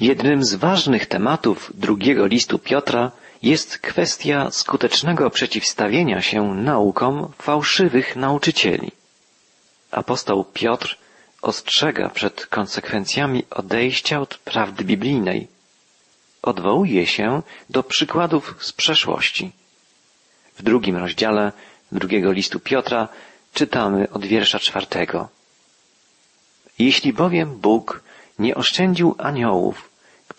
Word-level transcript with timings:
Jednym 0.00 0.44
z 0.44 0.54
ważnych 0.54 1.06
tematów 1.06 1.72
drugiego 1.74 2.26
listu 2.26 2.58
Piotra 2.58 3.12
jest 3.42 3.78
kwestia 3.78 4.50
skutecznego 4.50 5.30
przeciwstawienia 5.30 6.22
się 6.22 6.54
naukom 6.54 7.32
fałszywych 7.38 8.16
nauczycieli. 8.16 8.92
Apostoł 9.90 10.44
Piotr 10.44 10.98
ostrzega 11.42 12.08
przed 12.08 12.46
konsekwencjami 12.46 13.44
odejścia 13.50 14.20
od 14.20 14.38
prawdy 14.38 14.84
biblijnej. 14.84 15.48
Odwołuje 16.42 17.06
się 17.06 17.42
do 17.70 17.82
przykładów 17.82 18.56
z 18.60 18.72
przeszłości. 18.72 19.52
W 20.56 20.62
drugim 20.62 20.96
rozdziale 20.96 21.52
drugiego 21.92 22.32
listu 22.32 22.60
Piotra 22.60 23.08
czytamy 23.54 24.10
od 24.10 24.24
wiersza 24.24 24.58
czwartego. 24.58 25.28
Jeśli 26.78 27.12
bowiem 27.12 27.56
Bóg 27.56 28.02
nie 28.38 28.54
oszczędził 28.54 29.14
aniołów, 29.18 29.89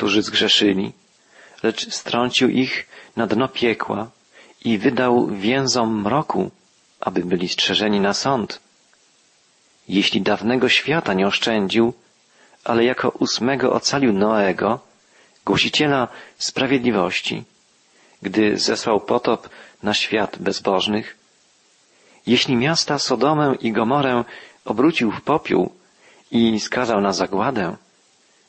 którzy 0.02 0.22
zgrzeszyli, 0.22 0.94
lecz 1.64 1.94
strącił 1.94 2.50
ich 2.50 2.88
na 3.16 3.28
dno 3.28 3.48
piekła 3.48 4.10
i 4.66 4.78
wydał 4.78 5.28
więzom 5.28 6.02
mroku, 6.02 6.52
aby 7.00 7.26
byli 7.26 7.50
strzeżeni 7.50 8.00
na 8.00 8.14
sąd. 8.14 8.60
Jeśli 9.88 10.22
dawnego 10.22 10.70
świata 10.70 11.14
nie 11.14 11.28
oszczędził, 11.28 11.94
ale 12.64 12.84
jako 12.84 13.10
ósmego 13.10 13.74
ocalił 13.74 14.14
Noego, 14.14 14.80
głosiciela 15.46 16.08
sprawiedliwości, 16.38 17.44
gdy 18.22 18.58
zesłał 18.58 19.00
potop 19.02 19.50
na 19.84 19.94
świat 19.94 20.38
bezbożnych, 20.40 21.18
jeśli 22.28 22.56
miasta 22.56 23.00
Sodomę 23.00 23.56
i 23.60 23.72
Gomorę 23.72 24.24
obrócił 24.66 25.12
w 25.12 25.22
popiół 25.22 25.72
i 26.32 26.60
skazał 26.60 27.02
na 27.02 27.14
zagładę, 27.14 27.76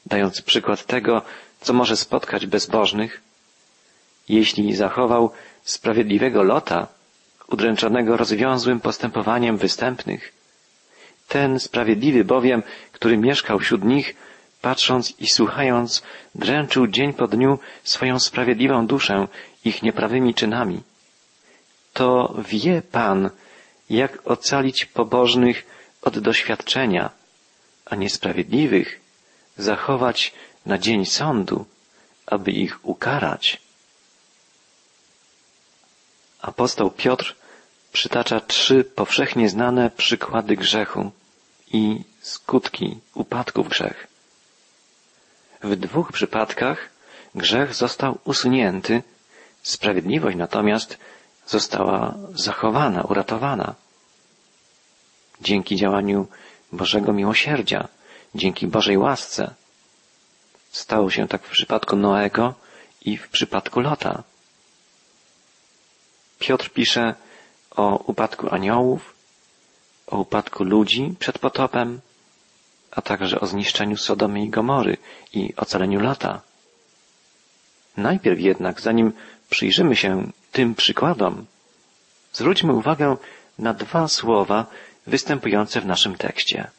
dając 0.06 0.42
przykład 0.42 0.86
tego, 0.86 1.22
co 1.60 1.72
może 1.72 1.96
spotkać 1.96 2.46
bezbożnych, 2.46 3.20
jeśli 4.28 4.74
zachował 4.76 5.30
sprawiedliwego 5.62 6.42
Lota, 6.42 6.86
udręczonego 7.48 8.16
rozwiązłym 8.16 8.80
postępowaniem 8.80 9.56
występnych, 9.56 10.32
ten 11.28 11.60
sprawiedliwy 11.60 12.24
bowiem, 12.24 12.62
który 12.92 13.16
mieszkał 13.16 13.58
wśród 13.58 13.84
nich, 13.84 14.16
patrząc 14.60 15.20
i 15.20 15.26
słuchając, 15.26 16.02
dręczył 16.34 16.86
dzień 16.86 17.12
po 17.12 17.28
dniu 17.28 17.58
swoją 17.82 18.18
sprawiedliwą 18.18 18.86
duszę 18.86 19.28
ich 19.64 19.82
nieprawymi 19.82 20.34
czynami. 20.34 20.82
To 21.92 22.34
wie 22.48 22.82
Pan, 22.82 23.30
jak 23.90 24.18
ocalić 24.24 24.86
pobożnych 24.86 25.66
od 26.02 26.18
doświadczenia, 26.18 27.10
a 27.84 27.96
niesprawiedliwych 27.96 29.01
zachować 29.58 30.32
na 30.66 30.78
dzień 30.78 31.06
sądu, 31.06 31.66
aby 32.26 32.50
ich 32.50 32.78
ukarać. 32.82 33.62
Apostoł 36.40 36.90
Piotr 36.90 37.36
przytacza 37.92 38.40
trzy 38.40 38.84
powszechnie 38.84 39.48
znane 39.48 39.90
przykłady 39.90 40.56
grzechu 40.56 41.10
i 41.72 42.00
skutki 42.20 42.98
upadku 43.14 43.64
w 43.64 43.68
grzech. 43.68 44.06
W 45.62 45.76
dwóch 45.76 46.12
przypadkach 46.12 46.88
grzech 47.34 47.74
został 47.74 48.18
usunięty, 48.24 49.02
sprawiedliwość 49.62 50.36
natomiast 50.36 50.98
została 51.46 52.14
zachowana, 52.34 53.02
uratowana. 53.02 53.74
Dzięki 55.40 55.76
działaniu 55.76 56.26
Bożego 56.72 57.12
miłosierdzia, 57.12 57.88
dzięki 58.34 58.66
Bożej 58.66 58.98
łasce. 58.98 59.54
Stało 60.70 61.10
się 61.10 61.28
tak 61.28 61.42
w 61.42 61.50
przypadku 61.50 61.96
Noego 61.96 62.54
i 63.04 63.16
w 63.16 63.28
przypadku 63.28 63.80
Lota. 63.80 64.22
Piotr 66.38 66.70
pisze 66.70 67.14
o 67.70 67.96
upadku 67.96 68.54
aniołów, 68.54 69.14
o 70.06 70.18
upadku 70.18 70.64
ludzi 70.64 71.14
przed 71.18 71.38
potopem, 71.38 72.00
a 72.90 73.02
także 73.02 73.40
o 73.40 73.46
zniszczeniu 73.46 73.96
Sodomy 73.96 74.44
i 74.44 74.48
Gomory 74.48 74.96
i 75.32 75.54
ocaleniu 75.56 76.00
Lota. 76.00 76.40
Najpierw 77.96 78.40
jednak, 78.40 78.80
zanim 78.80 79.12
przyjrzymy 79.50 79.96
się 79.96 80.30
tym 80.52 80.74
przykładom, 80.74 81.46
zwróćmy 82.32 82.72
uwagę 82.72 83.16
na 83.58 83.74
dwa 83.74 84.08
słowa 84.08 84.66
występujące 85.06 85.80
w 85.80 85.86
naszym 85.86 86.16
tekście. 86.16 86.70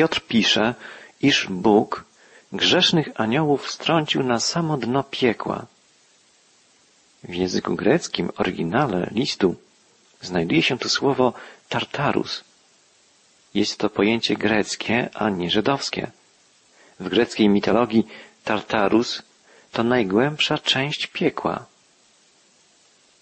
Piotr 0.00 0.20
pisze, 0.20 0.74
iż 1.20 1.46
Bóg 1.50 2.04
grzesznych 2.52 3.08
aniołów 3.14 3.70
strącił 3.70 4.22
na 4.22 4.40
samo 4.40 4.76
dno 4.76 5.04
piekła. 5.04 5.66
W 7.24 7.34
języku 7.34 7.74
greckim, 7.76 8.30
oryginale 8.36 9.10
listu, 9.12 9.54
znajduje 10.22 10.62
się 10.62 10.78
tu 10.78 10.88
słowo 10.88 11.32
tartarus. 11.68 12.44
Jest 13.54 13.78
to 13.78 13.90
pojęcie 13.90 14.36
greckie, 14.36 15.08
a 15.14 15.30
nie 15.30 15.50
żydowskie. 15.50 16.10
W 17.00 17.08
greckiej 17.08 17.48
mitologii 17.48 18.06
tartarus 18.44 19.22
to 19.72 19.84
najgłębsza 19.84 20.58
część 20.58 21.06
piekła. 21.06 21.66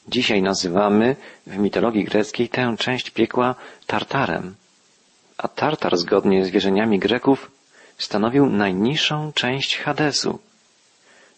Dzisiaj 0.08 0.42
nazywamy 0.42 1.16
w 1.46 1.56
mitologii 1.56 2.04
greckiej 2.04 2.48
tę 2.48 2.74
część 2.78 3.10
piekła 3.10 3.54
Tartarem. 3.86 4.54
A 5.38 5.48
Tartar, 5.48 5.96
zgodnie 5.96 6.44
z 6.44 6.50
wierzeniami 6.50 6.98
Greków, 6.98 7.50
stanowił 7.98 8.46
najniższą 8.46 9.32
część 9.32 9.78
Hadesu. 9.78 10.38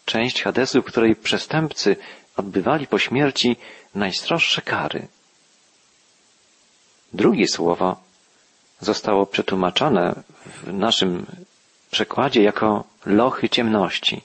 Część 0.04 0.42
Hadesu, 0.42 0.82
której 0.82 1.16
przestępcy 1.16 1.96
odbywali 2.36 2.86
po 2.86 2.98
śmierci 2.98 3.56
najstroższe 3.94 4.62
kary. 4.62 5.08
Drugie 7.12 7.48
słowo 7.48 7.96
zostało 8.80 9.26
przetłumaczone 9.26 10.22
w 10.46 10.72
naszym 10.72 11.26
przekładzie 11.90 12.42
jako 12.42 12.84
lochy 13.06 13.48
ciemności. 13.48 14.20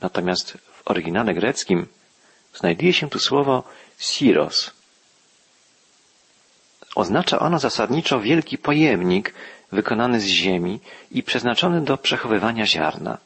Natomiast 0.00 0.52
w 0.52 0.90
oryginale 0.90 1.34
greckim 1.34 1.86
znajduje 2.54 2.92
się 2.92 3.10
tu 3.10 3.18
słowo 3.18 3.62
siros. 3.98 4.81
Oznacza 6.94 7.38
ono 7.38 7.58
zasadniczo 7.58 8.20
wielki 8.20 8.58
pojemnik 8.58 9.34
wykonany 9.72 10.20
z 10.20 10.24
ziemi 10.24 10.80
i 11.10 11.22
przeznaczony 11.22 11.80
do 11.80 11.96
przechowywania 11.98 12.66
ziarna. 12.66 13.18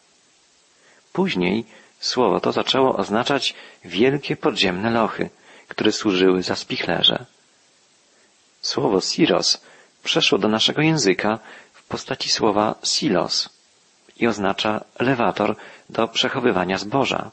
Później 1.12 1.64
słowo 2.00 2.40
to 2.40 2.52
zaczęło 2.52 2.96
oznaczać 2.96 3.54
wielkie 3.84 4.36
podziemne 4.36 4.90
lochy, 4.90 5.30
które 5.68 5.92
służyły 5.92 6.42
za 6.42 6.56
spichlerze. 6.56 7.24
Słowo 8.60 9.00
siros 9.00 9.60
przeszło 10.04 10.38
do 10.38 10.48
naszego 10.48 10.82
języka 10.82 11.38
w 11.72 11.82
postaci 11.82 12.30
słowa 12.30 12.74
silos 12.84 13.48
i 14.16 14.26
oznacza 14.26 14.84
elewator 14.98 15.56
do 15.90 16.08
przechowywania 16.08 16.78
zboża. 16.78 17.30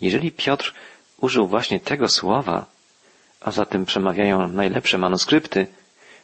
Jeżeli 0.00 0.32
Piotr 0.32 0.74
użył 1.18 1.46
właśnie 1.46 1.80
tego 1.80 2.08
słowa, 2.08 2.66
a 3.44 3.50
za 3.50 3.64
tym 3.64 3.84
przemawiają 3.84 4.48
najlepsze 4.48 4.98
manuskrypty, 4.98 5.66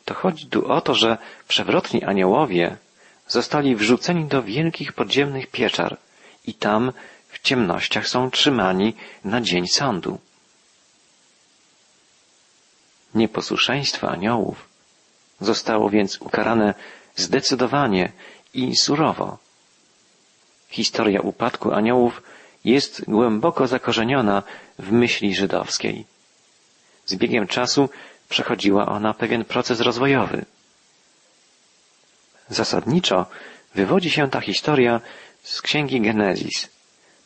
to 0.05 0.15
chodzi 0.15 0.47
tu 0.47 0.73
o 0.73 0.81
to, 0.81 0.95
że 0.95 1.19
przewrotni 1.49 2.05
aniołowie 2.05 2.77
zostali 3.29 3.77
wrzuceni 3.77 4.25
do 4.25 4.43
wielkich 4.43 4.93
podziemnych 4.93 5.47
pieczar 5.47 5.97
i 6.47 6.55
tam 6.55 6.93
w 7.29 7.39
ciemnościach 7.39 8.09
są 8.09 8.31
trzymani 8.31 8.95
na 9.25 9.41
dzień 9.41 9.67
sądu. 9.67 10.19
Nieposłuszeństwo 13.15 14.11
aniołów 14.11 14.69
zostało 15.41 15.91
więc 15.91 16.19
ukarane 16.21 16.75
zdecydowanie 17.17 18.13
i 18.55 18.77
surowo. 18.77 19.39
Historia 20.69 21.21
upadku 21.21 21.73
aniołów 21.73 22.23
jest 22.65 23.05
głęboko 23.09 23.67
zakorzeniona 23.67 24.43
w 24.79 24.93
myśli 24.93 25.35
żydowskiej. 25.35 26.05
Z 27.09 27.15
biegiem 27.15 27.47
czasu 27.47 27.89
przechodziła 28.29 28.87
ona 28.87 29.15
pewien 29.15 29.45
proces 29.45 29.81
rozwojowy. 29.81 30.45
Zasadniczo 32.49 33.27
wywodzi 33.75 34.11
się 34.11 34.31
ta 34.31 34.41
historia 34.41 35.01
z 35.43 35.63
księgi 35.63 36.01
Genezis, 36.01 36.69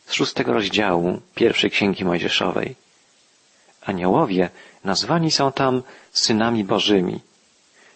z 0.07 0.13
szóstego 0.13 0.53
rozdziału 0.53 1.21
pierwszej 1.35 1.71
księgi 1.71 2.05
mojżeszowej. 2.05 2.75
Aniołowie 3.81 4.49
nazwani 4.83 5.31
są 5.31 5.51
tam 5.51 5.83
synami 6.11 6.63
bożymi. 6.63 7.19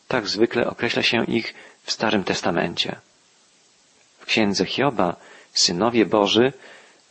Tak 0.07 0.27
zwykle 0.27 0.69
określa 0.69 1.03
się 1.03 1.25
ich 1.25 1.53
w 1.83 1.91
Starym 1.91 2.23
Testamencie. 2.23 2.95
W 4.19 4.25
księdze 4.25 4.65
Hioba 4.65 5.15
synowie 5.53 6.05
Boży 6.05 6.53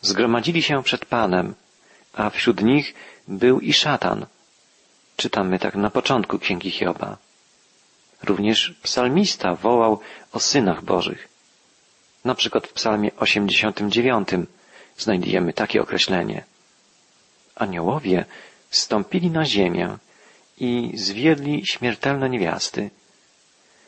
zgromadzili 0.03 0.63
się 0.63 0.83
przed 0.83 1.05
Panem, 1.05 1.55
a 2.13 2.31
wśród 2.31 2.63
nich 2.63 2.95
był 3.29 3.61
i 3.61 3.73
szatan. 3.73 4.27
Czytamy 5.17 5.59
tak 5.59 5.75
na 5.75 5.91
początku 5.91 6.39
księgi 6.39 6.71
Hioba. 6.71 7.17
Również 8.23 8.75
psalmista 8.83 9.55
wołał 9.55 10.01
o 10.33 10.41
synach 10.41 10.85
Bożych. 10.85 11.29
Na 12.25 12.35
przykład 12.35 12.67
w 12.67 12.73
psalmie 12.73 13.11
89 13.17 14.29
znajdujemy 14.99 15.53
takie 15.53 15.83
określenie. 15.83 16.45
Aniołowie 17.55 18.25
stąpili 18.71 19.31
na 19.31 19.45
ziemię 19.45 19.97
i 20.59 20.93
zwiedli 20.95 21.67
śmiertelne 21.67 22.31
niewiasty. 22.31 22.91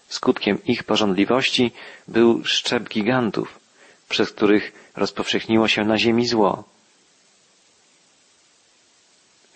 Skutkiem 0.09 0.65
ich 0.65 0.85
porządliwości 0.85 1.73
był 2.09 2.45
szczep 2.45 2.89
gigantów, 2.89 3.61
przez 4.09 4.31
których 4.31 4.73
rozpowszechniło 4.97 5.69
się 5.69 5.85
na 5.85 5.99
ziemi 5.99 6.27
zło. 6.27 6.65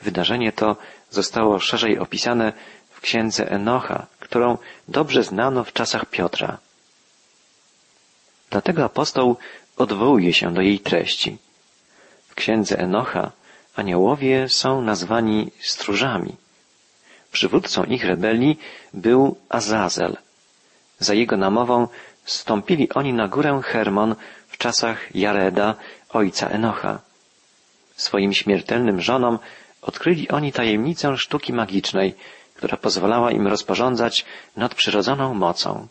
Wydarzenie 0.03 0.53
to 0.53 0.77
zostało 1.11 1.59
szerzej 1.59 1.99
opisane 1.99 2.53
w 2.91 3.01
księdze 3.01 3.51
Enocha, 3.51 4.07
którą 4.21 4.59
dobrze 4.89 5.23
znano 5.23 5.65
w 5.65 5.73
czasach 5.73 6.07
Piotra. 6.07 6.59
Dlatego 8.51 8.85
apostoł 8.85 9.37
odwołuje 9.77 10.33
się 10.33 10.55
do 10.55 10.61
jej 10.61 10.81
treści. 10.81 11.39
W 12.29 12.35
księdze 12.35 12.79
Enocha 12.79 13.31
aniołowie 13.77 14.49
są 14.49 14.83
nazwani 14.83 15.51
stróżami. 15.61 16.37
Przywódcą 17.33 17.85
ich 17.85 18.05
rebelii 18.05 18.59
był 18.95 19.37
Azazel. 19.49 20.17
Za 20.99 21.15
jego 21.15 21.37
namową 21.37 21.89
stąpili 22.25 22.89
oni 22.93 23.13
na 23.13 23.29
górę 23.29 23.61
Hermon 23.65 24.15
w 24.49 24.59
czasach 24.59 25.17
Jareda, 25.17 25.75
ojca 26.11 26.49
Enocha. 26.49 27.01
Swoim 27.97 28.33
śmiertelnym 28.33 29.01
żonom 29.01 29.39
odkryli 29.83 30.29
oni 30.29 30.53
tajemnicę 30.53 31.17
sztuki 31.17 31.53
magicznej, 31.53 32.15
która 32.55 32.77
pozwalała 32.77 33.31
im 33.31 33.47
rozporządzać 33.47 34.25
nadprzyrodzoną 34.57 35.35
mocą. 35.35 35.87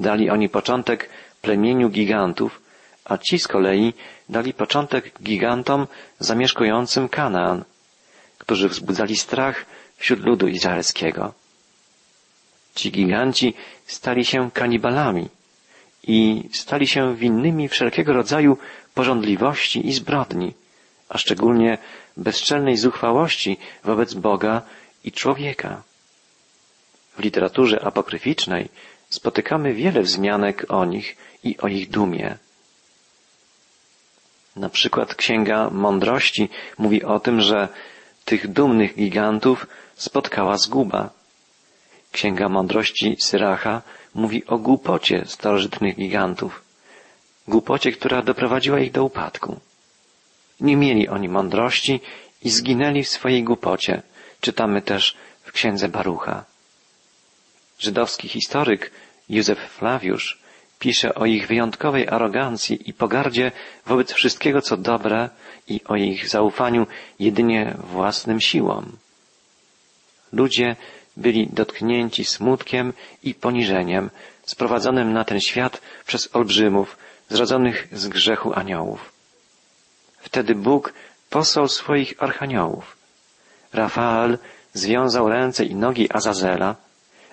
Dali 0.00 0.30
oni 0.30 0.48
początek 0.48 1.08
plemieniu 1.42 1.88
gigantów, 1.90 2.60
a 3.04 3.18
ci 3.18 3.38
z 3.38 3.48
kolei 3.48 3.94
dali 4.28 4.54
początek 4.54 5.12
gigantom 5.22 5.86
zamieszkującym 6.18 7.08
Kanaan, 7.08 7.64
którzy 8.38 8.68
wzbudzali 8.68 9.16
strach 9.16 9.66
wśród 9.96 10.20
ludu 10.20 10.48
izraelskiego. 10.48 11.32
Ci 12.74 12.90
giganci 12.92 13.54
stali 13.86 14.24
się 14.24 14.50
kanibalami 14.50 15.28
i 16.02 16.48
stali 16.52 16.86
się 16.86 17.16
winnymi 17.16 17.68
wszelkiego 17.68 18.12
rodzaju 18.12 18.58
porządliwości 18.94 19.86
i 19.88 19.92
zbrodni, 19.92 20.54
a 21.12 21.18
szczególnie 21.18 21.78
bezczelnej 22.16 22.76
zuchwałości 22.76 23.56
wobec 23.84 24.14
Boga 24.14 24.62
i 25.04 25.12
człowieka. 25.12 25.82
W 27.16 27.20
literaturze 27.20 27.84
apokryficznej 27.84 28.68
spotykamy 29.10 29.74
wiele 29.74 30.02
wzmianek 30.02 30.66
o 30.68 30.84
nich 30.84 31.16
i 31.44 31.58
o 31.58 31.68
ich 31.68 31.90
dumie. 31.90 32.36
Na 34.56 34.68
przykład 34.68 35.14
Księga 35.14 35.70
Mądrości 35.70 36.48
mówi 36.78 37.04
o 37.04 37.20
tym, 37.20 37.40
że 37.40 37.68
tych 38.24 38.48
dumnych 38.48 38.94
gigantów 38.96 39.66
spotkała 39.94 40.56
zguba. 40.56 41.10
Księga 42.12 42.48
Mądrości 42.48 43.16
Syracha 43.20 43.82
mówi 44.14 44.46
o 44.46 44.58
głupocie 44.58 45.24
starożytnych 45.26 45.96
gigantów. 45.96 46.62
Głupocie, 47.48 47.92
która 47.92 48.22
doprowadziła 48.22 48.80
ich 48.80 48.92
do 48.92 49.04
upadku. 49.04 49.60
Nie 50.60 50.76
mieli 50.76 51.08
oni 51.08 51.28
mądrości 51.28 52.00
i 52.42 52.50
zginęli 52.50 53.02
w 53.04 53.08
swojej 53.08 53.44
głupocie. 53.44 54.02
Czytamy 54.40 54.82
też 54.82 55.16
w 55.42 55.52
księdze 55.52 55.88
Barucha. 55.88 56.44
Żydowski 57.78 58.28
historyk 58.28 58.90
Józef 59.28 59.58
Flawiusz 59.58 60.42
pisze 60.78 61.14
o 61.14 61.26
ich 61.26 61.46
wyjątkowej 61.46 62.08
arogancji 62.08 62.90
i 62.90 62.92
pogardzie 62.92 63.52
wobec 63.86 64.12
wszystkiego, 64.12 64.60
co 64.60 64.76
dobre 64.76 65.30
i 65.68 65.80
o 65.84 65.96
ich 65.96 66.28
zaufaniu 66.28 66.86
jedynie 67.18 67.74
własnym 67.78 68.40
siłom. 68.40 68.96
Ludzie 70.32 70.76
byli 71.16 71.46
dotknięci 71.46 72.24
smutkiem 72.24 72.92
i 73.22 73.34
poniżeniem 73.34 74.10
sprowadzonym 74.42 75.12
na 75.12 75.24
ten 75.24 75.40
świat 75.40 75.80
przez 76.06 76.36
olbrzymów 76.36 76.98
zrodzonych 77.28 77.88
z 77.92 78.08
grzechu 78.08 78.52
aniołów. 78.54 79.11
Wtedy 80.22 80.54
Bóg 80.54 80.92
posłał 81.30 81.68
swoich 81.68 82.14
archaniołów. 82.18 82.96
Rafael 83.72 84.38
związał 84.74 85.28
ręce 85.28 85.64
i 85.64 85.74
nogi 85.74 86.12
Azazela, 86.12 86.76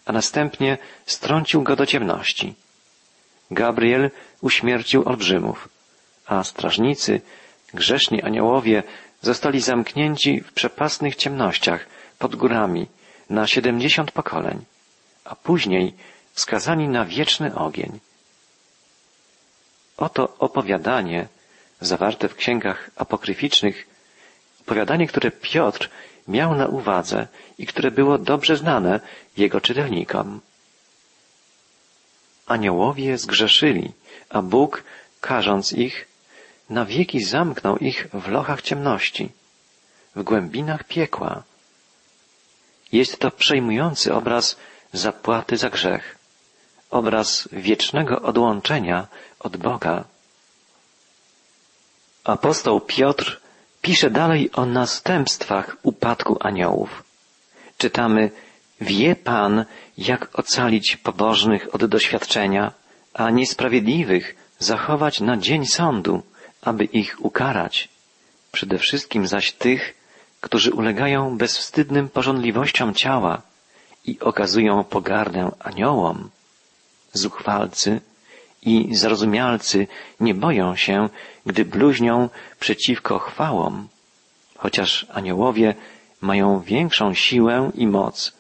a 0.06 0.12
następnie 0.12 0.78
strącił 1.06 1.64
go 1.64 1.76
do 1.76 1.86
ciemności. 1.86 2.56
Gabriel 3.52 4.12
uśmiercił 4.42 5.10
olbrzymów, 5.10 5.70
a 6.26 6.44
strażnicy, 6.44 7.22
grzeszni 7.74 8.22
aniołowie, 8.22 8.84
zostali 9.22 9.62
zamknięci 9.62 10.42
w 10.42 10.54
przepasnych 10.54 11.16
ciemnościach 11.16 11.86
pod 12.20 12.36
górami 12.36 12.88
na 13.30 13.48
siedemdziesiąt 13.48 14.12
pokoleń, 14.12 14.66
a 15.26 15.36
później 15.36 15.94
skazani 16.34 16.88
na 16.88 17.06
wieczny 17.06 17.56
ogień. 17.56 18.00
Oto 19.98 20.36
opowiadanie 20.40 21.28
zawarte 21.82 22.30
w 22.30 22.36
księgach 22.36 22.90
apokryficznych, 22.96 23.88
opowiadanie, 24.62 25.08
które 25.08 25.32
Piotr 25.32 25.90
miał 26.28 26.56
na 26.56 26.68
uwadze 26.68 27.28
i 27.58 27.66
które 27.66 27.92
było 27.92 28.18
dobrze 28.18 28.58
znane 28.58 29.00
jego 29.38 29.62
czytelnikom. 29.62 30.42
Aniołowie 32.46 33.18
zgrzeszyli, 33.18 33.92
a 34.30 34.42
Bóg, 34.42 34.84
karząc 35.22 35.74
ich, 35.74 36.08
na 36.70 36.86
wieki 36.86 37.24
zamknął 37.24 37.78
ich 37.78 38.08
w 38.14 38.28
lochach 38.28 38.62
ciemności, 38.62 39.32
w 40.16 40.24
głębinach 40.24 40.84
piekła. 40.84 41.44
Jest 42.92 43.20
to 43.20 43.32
przejmujący 43.32 44.14
obraz 44.14 44.58
zapłaty 44.94 45.58
za 45.58 45.70
grzech, 45.70 46.18
obraz 46.90 47.50
wiecznego 47.52 48.22
odłączenia 48.22 49.08
od 49.40 49.58
Boga. 49.58 50.04
Apostoł 52.24 52.82
Piotr 52.82 53.42
pisze 53.82 54.10
dalej 54.10 54.50
o 54.54 54.66
następstwach 54.66 55.78
upadku 55.84 56.38
aniołów. 56.40 57.04
Czytamy, 57.78 58.32
wie 58.82 59.16
Pan, 59.16 59.66
jak 59.98 60.40
ocalić 60.40 60.98
pobożnych 60.98 61.76
od 61.76 61.86
doświadczenia, 61.86 62.72
a 63.14 63.30
niesprawiedliwych 63.30 64.36
zachować 64.60 65.22
na 65.22 65.38
dzień 65.38 65.66
sądu, 65.66 66.24
aby 66.62 66.84
ich 66.84 67.26
ukarać. 67.26 67.90
Przede 68.52 68.78
wszystkim 68.78 69.28
zaś 69.28 69.52
tych, 69.52 69.94
którzy 70.42 70.74
ulegają 70.74 71.38
bezwstydnym 71.38 72.10
porządliwościom 72.10 72.94
ciała 72.94 73.42
i 74.06 74.20
okazują 74.20 74.84
pogardę 74.84 75.52
aniołom. 75.60 76.30
Zuchwalcy 77.14 78.02
i 78.62 78.96
zrozumialcy 78.96 79.88
nie 80.20 80.34
boją 80.34 80.76
się, 80.76 81.10
gdy 81.50 81.66
bluźnią 81.66 82.30
przeciwko 82.60 83.20
chwałom, 83.20 83.88
chociaż 84.58 85.06
aniołowie 85.14 85.76
mają 86.22 86.60
większą 86.62 87.14
siłę 87.14 87.72
i 87.76 87.88
moc, 87.88 88.34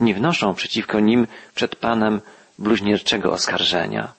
nie 0.00 0.14
wnoszą 0.14 0.54
przeciwko 0.54 1.00
nim 1.00 1.26
przed 1.54 1.76
Panem 1.76 2.20
bluźnierczego 2.58 3.32
oskarżenia. 3.32 4.12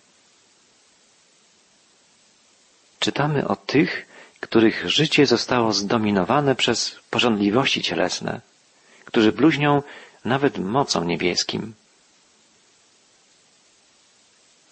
Czytamy 3.00 3.48
o 3.48 3.56
tych, 3.56 4.08
których 4.40 4.90
życie 4.90 5.26
zostało 5.26 5.74
zdominowane 5.74 6.56
przez 6.56 7.00
porządliwości 7.10 7.82
cielesne, 7.82 8.42
którzy 9.06 9.32
bluźnią 9.32 9.84
nawet 10.26 10.58
mocą 10.58 11.04
niebieskim. 11.04 11.74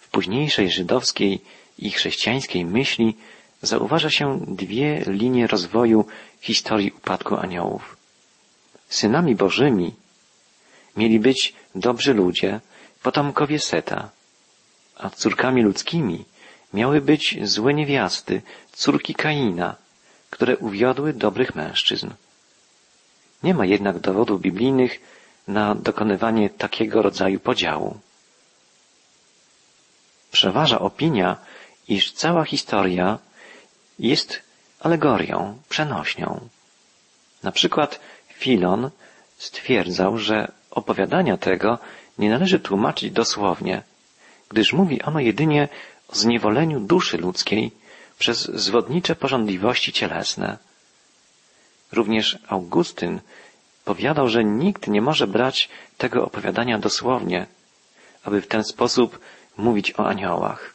W 0.00 0.08
późniejszej 0.08 0.70
żydowskiej 0.70 1.40
i 1.78 1.90
chrześcijańskiej 1.90 2.64
myśli 2.64 3.16
zauważa 3.64 4.10
się 4.10 4.40
dwie 4.48 5.04
linie 5.06 5.46
rozwoju 5.46 6.06
historii 6.40 6.90
upadku 6.90 7.36
aniołów. 7.36 7.96
Synami 8.88 9.34
Bożymi 9.34 9.94
mieli 10.96 11.20
być 11.20 11.54
dobrzy 11.74 12.14
ludzie, 12.14 12.60
potomkowie 13.02 13.58
Seta, 13.58 14.10
a 14.96 15.10
córkami 15.10 15.62
ludzkimi 15.62 16.24
miały 16.74 17.00
być 17.00 17.38
złe 17.42 17.74
niewiasty, 17.74 18.42
córki 18.72 19.14
Kaina, 19.14 19.76
które 20.30 20.56
uwiodły 20.56 21.12
dobrych 21.12 21.54
mężczyzn. 21.54 22.10
Nie 23.42 23.54
ma 23.54 23.66
jednak 23.66 23.98
dowodów 23.98 24.40
biblijnych 24.40 25.00
na 25.48 25.74
dokonywanie 25.74 26.50
takiego 26.50 27.02
rodzaju 27.02 27.40
podziału. 27.40 27.98
Przeważa 30.32 30.78
opinia, 30.78 31.36
iż 31.88 32.12
cała 32.12 32.44
historia 32.44 33.18
jest 33.98 34.42
alegorią, 34.80 35.58
przenośnią. 35.68 36.48
Na 37.42 37.52
przykład 37.52 38.00
Filon 38.28 38.90
stwierdzał, 39.38 40.18
że 40.18 40.52
opowiadania 40.70 41.36
tego 41.36 41.78
nie 42.18 42.30
należy 42.30 42.60
tłumaczyć 42.60 43.10
dosłownie, 43.10 43.82
gdyż 44.48 44.72
mówi 44.72 45.02
ono 45.02 45.20
jedynie 45.20 45.68
o 46.08 46.14
zniewoleniu 46.14 46.80
duszy 46.80 47.18
ludzkiej 47.18 47.70
przez 48.18 48.44
zwodnicze 48.44 49.16
porządliwości 49.16 49.92
cielesne. 49.92 50.58
Również 51.92 52.38
Augustyn 52.48 53.20
powiadał, 53.84 54.28
że 54.28 54.44
nikt 54.44 54.88
nie 54.88 55.02
może 55.02 55.26
brać 55.26 55.68
tego 55.98 56.24
opowiadania 56.24 56.78
dosłownie, 56.78 57.46
aby 58.24 58.40
w 58.40 58.46
ten 58.46 58.64
sposób 58.64 59.18
mówić 59.56 59.94
o 59.98 60.06
aniołach. 60.06 60.74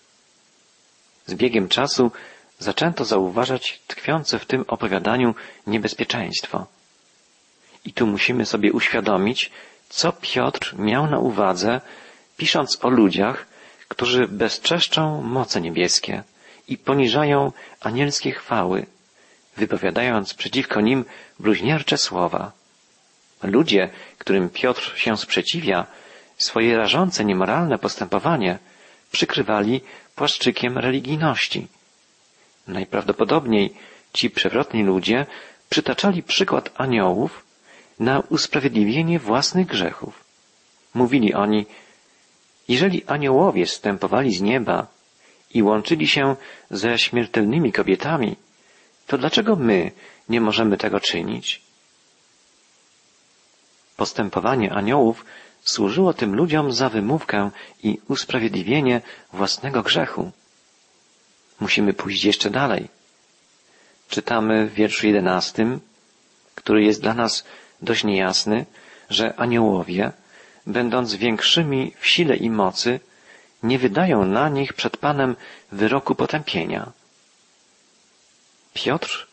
Z 1.26 1.34
biegiem 1.34 1.68
czasu 1.68 2.12
zaczęto 2.60 3.06
zauważać 3.06 3.82
tkwiące 3.88 4.40
w 4.40 4.46
tym 4.46 4.66
opowiadaniu 4.68 5.36
niebezpieczeństwo. 5.68 6.66
I 7.86 7.94
tu 7.94 8.08
musimy 8.08 8.46
sobie 8.46 8.72
uświadomić, 8.72 9.52
co 9.90 10.14
Piotr 10.14 10.76
miał 10.78 11.08
na 11.08 11.20
uwadze, 11.20 11.82
pisząc 12.38 12.78
o 12.82 12.90
ludziach, 12.90 13.46
którzy 13.88 14.28
bezczeszczą 14.28 15.22
moce 15.22 15.62
niebieskie 15.62 16.24
i 16.68 16.78
poniżają 16.78 17.52
anielskie 17.82 18.32
chwały, 18.32 18.86
wypowiadając 19.58 20.34
przeciwko 20.34 20.82
nim 20.82 21.06
bluźniercze 21.40 21.98
słowa. 21.98 22.52
Ludzie, 23.44 23.90
którym 24.18 24.50
Piotr 24.50 24.94
się 24.98 25.18
sprzeciwia, 25.18 25.86
swoje 26.38 26.78
rażące, 26.78 27.26
niemoralne 27.26 27.78
postępowanie 27.78 28.60
przykrywali 29.12 29.82
płaszczykiem 30.16 30.78
religijności. 30.78 31.68
Najprawdopodobniej 32.70 33.74
ci 34.14 34.30
przewrotni 34.30 34.84
ludzie 34.84 35.26
przytaczali 35.70 36.24
przykład 36.24 36.72
aniołów 36.76 37.46
na 38.00 38.20
usprawiedliwienie 38.20 39.20
własnych 39.20 39.68
grzechów. 39.68 40.24
Mówili 40.94 41.34
oni, 41.34 41.66
jeżeli 42.68 43.06
aniołowie 43.06 43.66
stępowali 43.66 44.34
z 44.36 44.42
nieba 44.42 44.88
i 45.54 45.64
łączyli 45.64 46.08
się 46.08 46.36
ze 46.72 46.98
śmiertelnymi 46.98 47.72
kobietami, 47.72 48.36
to 49.08 49.18
dlaczego 49.18 49.56
my 49.56 49.92
nie 50.30 50.42
możemy 50.42 50.78
tego 50.78 51.00
czynić? 51.00 51.62
Postępowanie 53.98 54.74
aniołów 54.74 55.26
służyło 55.64 56.14
tym 56.14 56.36
ludziom 56.36 56.74
za 56.74 56.90
wymówkę 56.90 57.52
i 57.84 57.98
usprawiedliwienie 58.08 59.02
własnego 59.34 59.84
grzechu. 59.84 60.32
Musimy 61.60 61.94
pójść 61.94 62.24
jeszcze 62.24 62.50
dalej. 62.50 62.88
Czytamy 64.10 64.68
w 64.68 64.74
wierszu 64.74 65.08
jedenastym, 65.08 65.80
który 66.56 66.84
jest 66.84 67.02
dla 67.02 67.14
nas 67.14 67.44
dość 67.82 68.04
niejasny, 68.04 68.66
że 69.10 69.34
aniołowie, 69.38 70.12
będąc 70.68 71.16
większymi 71.16 71.94
w 72.00 72.08
sile 72.08 72.36
i 72.36 72.50
mocy, 72.50 73.00
nie 73.64 73.80
wydają 73.80 74.26
na 74.26 74.50
nich 74.50 74.74
przed 74.74 74.98
Panem 74.98 75.36
wyroku 75.72 76.16
potępienia. 76.16 76.92
Piotr 78.74 79.28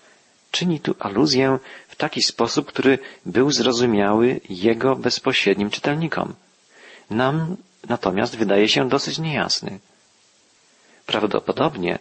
czyni 0.51 0.81
tu 0.81 0.95
aluzję 0.99 1.59
w 1.89 1.97
taki 1.97 2.23
sposób, 2.23 2.67
który 2.67 2.99
był 3.27 3.51
zrozumiały 3.51 4.41
jego 4.49 4.97
bezpośrednim 4.97 5.71
czytelnikom. 5.71 6.35
Nam 7.11 7.57
natomiast 7.89 8.37
wydaje 8.37 8.69
się 8.69 8.89
dosyć 8.89 9.19
niejasny. 9.19 9.79
Prawdopodobnie 11.07 11.99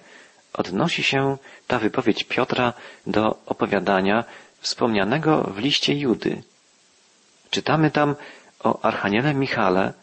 odnosi 0.54 1.04
się 1.04 1.38
ta 1.68 1.80
wypowiedź 1.80 2.24
Piotra 2.24 2.74
do 3.08 3.38
opowiadania 3.46 4.24
wspomnianego 4.60 5.42
w 5.42 5.58
liście 5.58 5.94
Judy. 5.94 6.44
Czytamy 7.50 7.92
tam 7.92 8.16
o 8.64 8.82
Archaniele 8.82 9.34
Michale, 9.34 9.94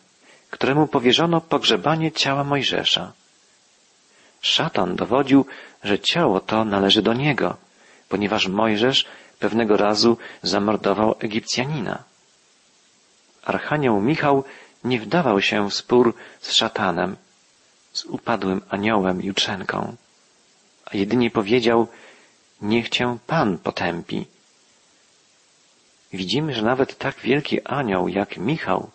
któremu 0.50 0.86
powierzono 0.86 1.40
pogrzebanie 1.40 2.12
ciała 2.12 2.44
Mojżesza. 2.44 3.12
Szatan 4.40 4.96
dowodził, 4.96 5.46
że 5.84 5.98
ciało 5.98 6.40
to 6.40 6.64
należy 6.64 7.02
do 7.02 7.12
niego, 7.14 7.56
ponieważ 8.08 8.48
Mojżesz 8.48 9.06
pewnego 9.38 9.76
razu 9.76 10.18
zamordował 10.42 11.14
Egipcjanina. 11.18 12.02
Archanioł 13.44 14.00
Michał 14.00 14.44
nie 14.84 15.00
wdawał 15.00 15.40
się 15.40 15.70
w 15.70 15.74
spór 15.74 16.14
z 16.40 16.52
szatanem, 16.52 17.16
z 17.92 18.04
upadłym 18.04 18.62
aniołem 18.68 19.22
Jutrzenką, 19.22 19.96
a 20.84 20.96
jedynie 20.96 21.30
powiedział, 21.30 21.88
niech 22.62 22.88
cię 22.88 23.18
Pan 23.26 23.58
potępi. 23.58 24.26
Widzimy, 26.12 26.54
że 26.54 26.62
nawet 26.62 26.98
tak 26.98 27.20
wielki 27.20 27.62
anioł 27.62 28.08
jak 28.08 28.36
Michał 28.36 28.90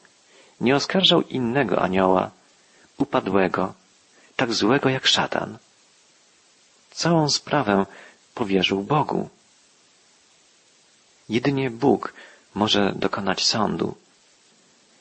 nie 0.61 0.75
oskarżał 0.75 1.21
innego 1.21 1.81
anioła, 1.81 2.31
upadłego, 2.97 3.73
tak 4.35 4.53
złego 4.53 4.89
jak 4.89 5.07
szatan. 5.07 5.57
Całą 6.91 7.29
sprawę 7.29 7.85
powierzył 8.35 8.83
Bogu. 8.83 9.29
Jedynie 11.29 11.69
Bóg 11.69 12.13
może 12.55 12.93
dokonać 12.95 13.45
sądu. 13.45 13.95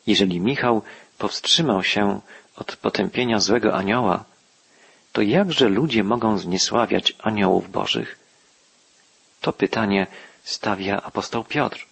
Jeżeli 0.06 0.40
Michał 0.40 0.82
powstrzymał 1.18 1.82
się 1.82 2.20
od 2.56 2.76
potępienia 2.76 3.40
złego 3.40 3.74
anioła, 3.74 4.24
to 5.12 5.22
jakże 5.22 5.68
ludzie 5.68 6.04
mogą 6.04 6.38
zniesławiać 6.38 7.14
aniołów 7.18 7.70
bożych? 7.70 8.18
To 9.40 9.52
pytanie 9.52 10.06
stawia 10.44 11.02
apostoł 11.02 11.44
Piotr. 11.44 11.86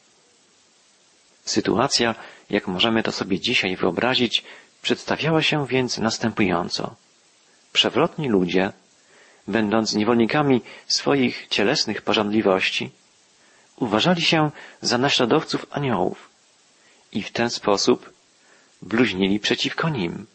Sytuacja, 1.45 2.15
jak 2.51 2.67
możemy 2.67 3.03
to 3.03 3.13
sobie 3.13 3.41
dzisiaj 3.41 3.77
wyobrazić, 3.77 4.45
przedstawiała 4.83 5.43
się 5.43 5.67
więc 5.67 5.99
następująco. 5.99 6.95
Przewrotni 7.73 8.29
ludzie, 8.29 8.73
będąc 9.49 9.95
niewolnikami 9.95 10.63
swoich 10.87 11.47
cielesnych 11.49 12.03
porządliwości, 12.03 12.91
uważali 13.77 14.23
się 14.23 14.51
za 14.81 14.99
naśladowców 14.99 15.67
aniołów 15.71 16.31
i 17.13 17.23
w 17.23 17.33
ten 17.33 17.51
sposób 17.51 18.13
bluźnili 18.83 19.41
przeciwko 19.41 19.89
nim. 19.89 20.27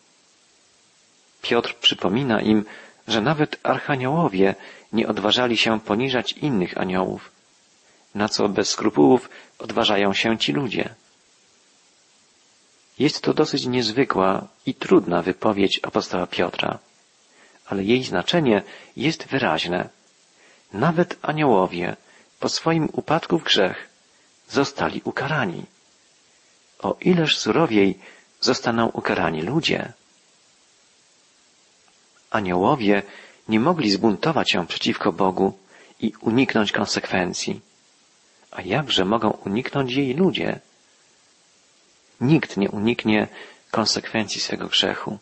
Piotr 1.41 1.75
przypomina 1.75 2.41
im, 2.41 2.65
że 3.07 3.21
nawet 3.21 3.59
archaniołowie 3.63 4.55
nie 4.93 5.07
odważali 5.07 5.57
się 5.57 5.79
poniżać 5.79 6.31
innych 6.33 6.77
aniołów, 6.77 7.31
na 8.15 8.29
co 8.29 8.49
bez 8.49 8.69
skrupułów 8.69 9.29
odważają 9.59 10.13
się 10.13 10.37
ci 10.37 10.53
ludzie. 10.53 10.89
Jest 12.99 13.21
to 13.21 13.33
dosyć 13.33 13.65
niezwykła 13.65 14.47
i 14.65 14.73
trudna 14.73 15.21
wypowiedź 15.21 15.79
apostoła 15.83 16.27
Piotra, 16.27 16.79
ale 17.65 17.83
jej 17.83 18.03
znaczenie 18.03 18.61
jest 18.97 19.27
wyraźne. 19.27 19.89
Nawet 20.73 21.17
aniołowie 21.21 21.95
po 22.39 22.49
swoim 22.49 22.89
upadku 22.93 23.39
w 23.39 23.43
grzech 23.43 23.89
zostali 24.49 25.01
ukarani. 25.03 25.65
O 26.79 26.97
ileż 27.01 27.37
surowiej 27.37 27.99
zostaną 28.41 28.87
ukarani 28.87 29.41
ludzie. 29.41 29.93
Aniołowie 32.29 33.03
nie 33.49 33.59
mogli 33.59 33.91
zbuntować 33.91 34.51
się 34.51 34.67
przeciwko 34.67 35.11
Bogu 35.11 35.57
i 35.99 36.13
uniknąć 36.21 36.71
konsekwencji. 36.71 37.61
A 38.51 38.61
jakże 38.61 39.05
mogą 39.05 39.29
uniknąć 39.29 39.93
jej 39.93 40.13
ludzie? 40.13 40.59
Nikt 42.21 42.57
nie 42.57 42.69
uniknie 42.69 43.27
konsekwencji 43.71 44.41
swego 44.41 44.67
grzechu. 44.67 45.17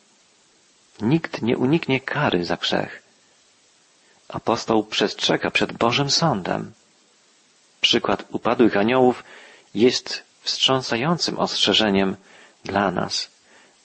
Nikt 1.02 1.42
nie 1.42 1.58
uniknie 1.58 2.00
kary 2.00 2.46
za 2.46 2.58
grzech. 2.58 3.04
Apostoł 4.30 4.84
przestrzega 4.84 5.52
przed 5.52 5.74
Bożym 5.74 6.10
Sądem. 6.10 6.74
Przykład 7.82 8.26
upadłych 8.32 8.78
aniołów 8.78 9.24
jest 9.76 10.24
wstrząsającym 10.42 11.40
ostrzeżeniem 11.40 12.16
dla 12.66 12.92
nas, 12.92 13.32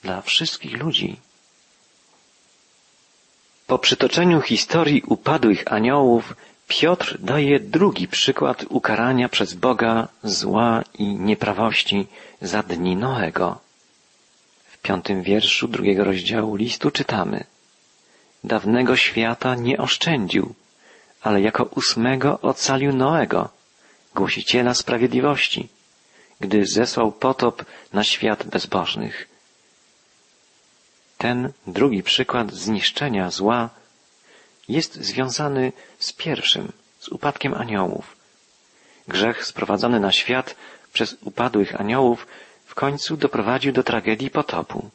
dla 0.03 0.21
wszystkich 0.21 0.77
ludzi. 0.77 1.19
Po 3.67 3.79
przytoczeniu 3.79 4.41
historii 4.41 5.03
upadłych 5.07 5.63
aniołów 5.73 6.35
Piotr 6.67 7.17
daje 7.19 7.59
drugi 7.59 8.07
przykład 8.07 8.65
ukarania 8.69 9.29
przez 9.29 9.53
Boga 9.53 10.07
zła 10.23 10.83
i 10.99 11.03
nieprawości 11.03 12.07
za 12.41 12.63
dni 12.63 12.95
Noego. 12.95 13.59
W 14.65 14.77
piątym 14.77 15.23
wierszu 15.23 15.67
drugiego 15.67 16.03
rozdziału 16.03 16.55
listu 16.55 16.91
czytamy 16.91 17.43
Dawnego 18.43 18.95
świata 18.95 19.55
nie 19.55 19.77
oszczędził, 19.77 20.53
ale 21.21 21.41
jako 21.41 21.63
ósmego 21.63 22.39
ocalił 22.41 22.93
Noego, 22.93 23.49
głosiciela 24.15 24.73
sprawiedliwości, 24.73 25.67
gdy 26.39 26.65
zesłał 26.65 27.11
potop 27.11 27.65
na 27.93 28.03
świat 28.03 28.47
bezbożnych. 28.47 29.32
Ten 31.23 31.51
drugi 31.67 32.03
przykład 32.03 32.53
zniszczenia 32.53 33.31
zła 33.31 33.69
jest 34.67 34.95
związany 34.95 35.71
z 35.99 36.13
pierwszym, 36.13 36.71
z 36.99 37.07
upadkiem 37.07 37.53
aniołów. 37.53 38.15
Grzech 39.07 39.45
sprowadzony 39.45 39.99
na 39.99 40.11
świat 40.11 40.55
przez 40.93 41.15
upadłych 41.21 41.81
aniołów, 41.81 42.27
w 42.65 42.75
końcu 42.75 43.17
doprowadził 43.17 43.71
do 43.73 43.83
tragedii 43.83 44.29
potopu. 44.29 44.89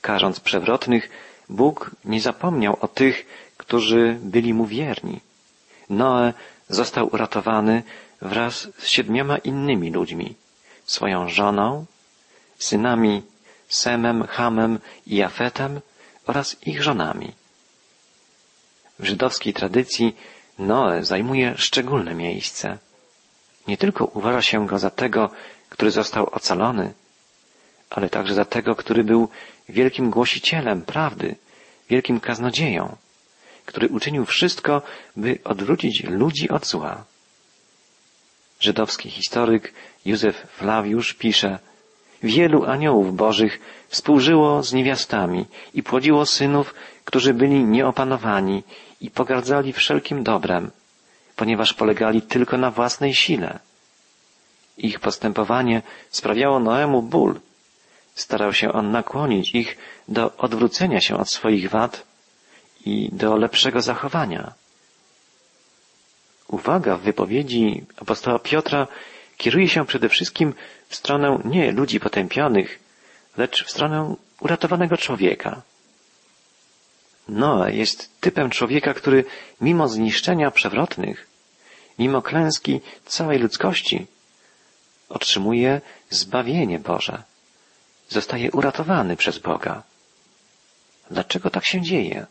Karząc 0.00 0.40
przewrotnych, 0.40 1.10
Bóg 1.48 1.90
nie 2.04 2.20
zapomniał 2.20 2.76
o 2.80 2.88
tych, 2.88 3.26
którzy 3.56 4.18
byli 4.22 4.54
mu 4.54 4.66
wierni. 4.66 5.20
Noe 5.90 6.32
został 6.68 7.14
uratowany 7.14 7.82
wraz 8.22 8.68
z 8.78 8.86
siedmioma 8.86 9.38
innymi 9.38 9.90
ludźmi, 9.90 10.34
swoją 10.84 11.28
żoną, 11.28 11.84
synami 12.58 13.22
Semem, 13.68 14.26
Hamem 14.26 14.78
i 15.06 15.16
Jafetem 15.16 15.80
oraz 16.26 16.56
ich 16.66 16.82
żonami. 16.82 17.32
W 18.98 19.04
żydowskiej 19.04 19.52
tradycji 19.54 20.16
Noe 20.58 21.04
zajmuje 21.04 21.54
szczególne 21.56 22.14
miejsce. 22.14 22.78
Nie 23.68 23.76
tylko 23.76 24.04
uważa 24.04 24.42
się 24.42 24.66
go 24.66 24.78
za 24.78 24.90
tego, 24.90 25.30
który 25.68 25.90
został 25.90 26.26
ocalony, 26.32 26.94
ale 27.90 28.10
także 28.10 28.34
za 28.34 28.44
tego, 28.44 28.74
który 28.74 29.04
był 29.04 29.28
wielkim 29.68 30.10
głosicielem 30.10 30.82
prawdy, 30.82 31.36
wielkim 31.90 32.20
kaznodzieją, 32.20 32.96
który 33.66 33.88
uczynił 33.88 34.24
wszystko, 34.24 34.82
by 35.16 35.38
odwrócić 35.44 36.04
ludzi 36.04 36.48
od 36.48 36.66
zła. 36.66 37.04
Żydowski 38.60 39.10
historyk 39.10 39.72
Józef 40.04 40.36
Flawiusz 40.36 41.14
pisze, 41.14 41.58
Wielu 42.26 42.64
aniołów 42.64 43.16
bożych 43.16 43.60
współżyło 43.88 44.62
z 44.62 44.72
niewiastami 44.72 45.46
i 45.74 45.82
płodziło 45.82 46.26
synów, 46.26 46.74
którzy 47.04 47.34
byli 47.34 47.64
nieopanowani 47.64 48.62
i 49.00 49.10
pogardzali 49.10 49.72
wszelkim 49.72 50.22
dobrem, 50.22 50.70
ponieważ 51.36 51.74
polegali 51.74 52.22
tylko 52.22 52.58
na 52.58 52.70
własnej 52.70 53.14
sile. 53.14 53.58
Ich 54.78 55.00
postępowanie 55.00 55.82
sprawiało 56.10 56.60
Noemu 56.60 57.02
ból. 57.02 57.40
Starał 58.14 58.52
się 58.52 58.72
on 58.72 58.90
nakłonić 58.90 59.54
ich 59.54 59.78
do 60.08 60.36
odwrócenia 60.36 61.00
się 61.00 61.16
od 61.16 61.30
swoich 61.30 61.70
wad 61.70 62.06
i 62.86 63.08
do 63.12 63.36
lepszego 63.36 63.80
zachowania. 63.82 64.52
Uwaga 66.48 66.96
w 66.96 67.00
wypowiedzi 67.00 67.84
apostoła 67.96 68.38
Piotra 68.38 68.86
kieruje 69.36 69.68
się 69.68 69.86
przede 69.86 70.08
wszystkim 70.08 70.54
w 70.88 70.96
stronę 70.96 71.38
nie 71.44 71.72
ludzi 71.72 72.00
potępionych, 72.00 72.78
lecz 73.36 73.64
w 73.64 73.70
stronę 73.70 74.14
uratowanego 74.40 74.96
człowieka. 74.96 75.62
Noe 77.28 77.72
jest 77.72 78.20
typem 78.20 78.50
człowieka, 78.50 78.94
który 78.94 79.24
mimo 79.60 79.88
zniszczenia 79.88 80.50
przewrotnych, 80.50 81.26
mimo 81.98 82.22
klęski 82.22 82.80
całej 83.06 83.38
ludzkości, 83.38 84.06
otrzymuje 85.08 85.80
zbawienie 86.10 86.78
Boże. 86.78 87.22
Zostaje 88.08 88.50
uratowany 88.50 89.16
przez 89.16 89.38
Boga. 89.38 89.82
Dlaczego 91.10 91.50
tak 91.50 91.66
się 91.66 91.80
dzieje? 91.80 92.26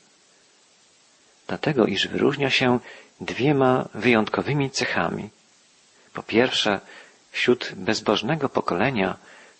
Dlatego, 1.48 1.86
iż 1.86 2.08
wyróżnia 2.08 2.50
się 2.50 2.80
dwiema 3.22 3.90
wyjątkowymi 3.94 4.72
cechami. 4.72 5.30
Po 6.15 6.24
pierwsze, 6.24 6.79
wśród 7.31 7.72
bezbożnego 7.75 8.50
pokolenia 8.50 9.17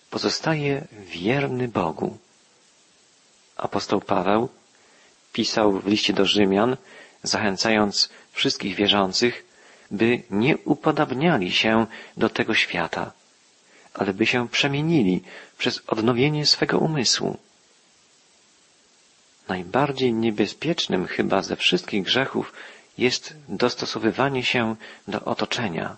pozostaje 0.10 0.88
wierny 0.92 1.68
Bogu. 1.68 2.18
Apostoł 3.58 4.02
Paweł 4.02 4.50
pisał 5.34 5.72
w 5.80 5.88
liście 5.88 6.14
do 6.14 6.26
Rzymian, 6.26 6.78
zachęcając 7.24 8.10
wszystkich 8.32 8.76
wierzących, 8.76 9.46
by 9.92 10.22
nie 10.30 10.58
upodabniali 10.58 11.52
się 11.52 11.86
do 12.18 12.30
tego 12.30 12.54
świata, 12.54 13.12
ale 13.94 14.14
by 14.14 14.26
się 14.26 14.48
przemienili 14.50 15.24
przez 15.58 15.82
odnowienie 15.88 16.46
swego 16.46 16.78
umysłu. 16.80 17.38
Najbardziej 19.48 20.14
niebezpiecznym 20.14 21.08
chyba 21.08 21.42
ze 21.42 21.56
wszystkich 21.56 22.04
grzechów 22.04 22.54
jest 22.98 23.34
dostosowywanie 23.50 24.44
się 24.44 24.76
do 25.08 25.22
otoczenia. 25.26 25.98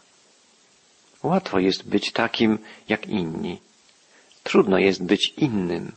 Łatwo 1.24 1.60
jest 1.60 1.90
być 1.90 2.12
takim 2.12 2.60
jak 2.90 3.08
inni. 3.08 3.62
Trudno 4.44 4.78
jest 4.78 5.04
być 5.04 5.34
innym. 5.38 5.96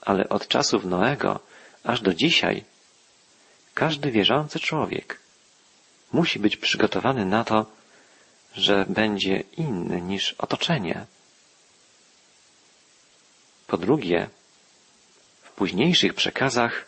Ale 0.00 0.28
od 0.28 0.48
czasów 0.48 0.84
Noego 0.84 1.40
aż 1.84 2.00
do 2.00 2.14
dzisiaj 2.14 2.64
każdy 3.74 4.10
wierzący 4.10 4.60
człowiek 4.60 5.20
musi 6.12 6.38
być 6.38 6.56
przygotowany 6.56 7.24
na 7.24 7.44
to, 7.44 7.66
że 8.54 8.84
będzie 8.88 9.40
inny 9.56 10.00
niż 10.00 10.32
otoczenie. 10.32 11.06
Po 13.66 13.76
drugie, 13.76 14.28
w 15.42 15.50
późniejszych 15.50 16.14
przekazach 16.14 16.86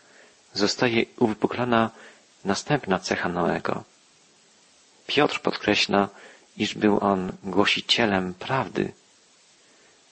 zostaje 0.53 1.05
uwypuklana 1.17 1.89
następna 2.45 2.99
cecha 2.99 3.29
Noego. 3.29 3.83
Piotr 5.07 5.41
podkreśla, 5.41 6.09
iż 6.59 6.75
był 6.75 6.99
on 7.01 7.31
głosicielem 7.43 8.33
prawdy, 8.33 8.91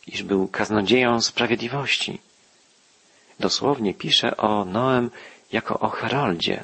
iż 0.08 0.24
był 0.24 0.48
kaznodzieją 0.48 1.22
sprawiedliwości. 1.22 2.22
Dosłownie 3.40 3.94
pisze 3.94 4.38
o 4.38 4.66
Noem 4.66 5.12
jako 5.52 5.80
o 5.80 5.90
heroldzie. 5.90 6.64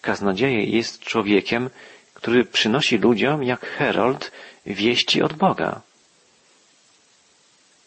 Kaznodzieje 0.00 0.64
jest 0.64 1.00
człowiekiem, 1.00 1.70
który 2.14 2.44
przynosi 2.44 2.98
ludziom 2.98 3.42
jak 3.42 3.60
herold 3.66 4.30
wieści 4.66 5.22
od 5.22 5.32
Boga. 5.32 5.80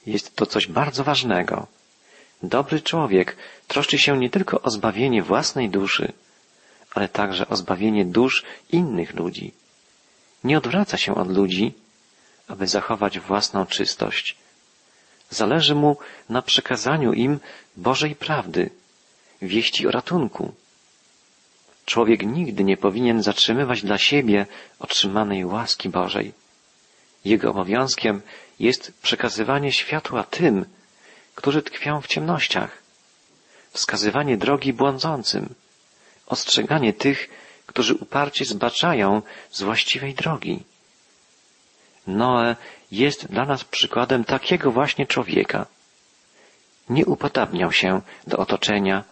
Jest 0.05 0.35
to 0.35 0.45
coś 0.45 0.67
bardzo 0.67 1.03
ważnego. 1.03 1.67
Dobry 2.43 2.81
człowiek 2.81 3.37
troszczy 3.67 3.97
się 3.97 4.17
nie 4.17 4.29
tylko 4.29 4.61
o 4.61 4.69
zbawienie 4.69 5.23
własnej 5.23 5.69
duszy, 5.69 6.13
ale 6.93 7.07
także 7.09 7.47
o 7.47 7.55
zbawienie 7.55 8.05
dusz 8.05 8.43
innych 8.71 9.13
ludzi. 9.13 9.53
Nie 10.47 10.57
odwraca 10.57 10.97
się 10.97 11.15
od 11.15 11.29
ludzi, 11.31 11.73
aby 12.47 12.67
zachować 12.67 13.19
własną 13.19 13.65
czystość. 13.65 14.35
Zależy 15.29 15.75
mu 15.75 15.97
na 16.29 16.41
przekazaniu 16.41 17.13
im 17.13 17.39
Bożej 17.77 18.15
prawdy, 18.15 18.69
wieści 19.41 19.87
o 19.87 19.91
ratunku. 19.91 20.53
Człowiek 21.85 22.25
nigdy 22.25 22.63
nie 22.63 22.77
powinien 22.77 23.23
zatrzymywać 23.23 23.81
dla 23.81 23.97
siebie 23.97 24.45
otrzymanej 24.79 25.45
łaski 25.45 25.89
Bożej. 25.89 26.33
Jego 27.25 27.49
obowiązkiem 27.49 28.21
jest 28.59 28.93
przekazywanie 29.01 29.71
światła 29.71 30.23
tym, 30.23 30.65
którzy 31.35 31.61
tkwią 31.61 32.01
w 32.01 32.07
ciemnościach, 32.07 32.71
wskazywanie 33.71 34.37
drogi 34.37 34.73
błądzącym, 34.73 35.55
ostrzeganie 36.27 36.93
tych, 36.93 37.29
którzy 37.67 37.95
uparcie 37.95 38.45
zbaczają 38.45 39.21
z 39.51 39.61
właściwej 39.61 40.13
drogi. 40.13 40.63
Noe 42.07 42.55
jest 42.91 43.27
dla 43.27 43.45
nas 43.45 43.63
przykładem 43.63 44.23
takiego 44.23 44.71
właśnie 44.71 45.05
człowieka. 45.05 45.65
Nie 46.89 47.05
upodabniał 47.05 47.71
się 47.71 48.01
do 48.27 48.37
otoczenia 48.37 49.03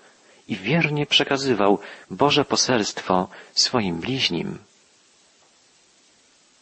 i 0.47 0.55
wiernie 0.55 1.05
przekazywał 1.05 1.79
Boże 2.11 2.45
poselstwo 2.45 3.27
swoim 3.53 3.99
bliźnim. 3.99 4.57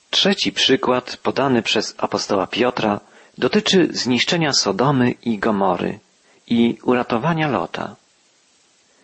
Trzeci 0.09 0.51
przykład 0.51 1.17
podany 1.17 1.61
przez 1.61 1.95
apostoła 1.97 2.47
Piotra 2.47 2.99
dotyczy 3.37 3.87
zniszczenia 3.91 4.53
Sodomy 4.53 5.11
i 5.11 5.37
Gomory 5.37 5.99
i 6.47 6.77
uratowania 6.83 7.47
Lota. 7.47 7.95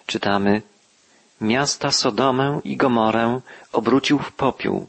Czytamy, 0.06 0.62
miasta 1.42 1.92
Sodomę 1.92 2.62
i 2.64 2.78
Gomorę 2.78 3.42
obrócił 3.72 4.20
w 4.20 4.32
popiół 4.32 4.88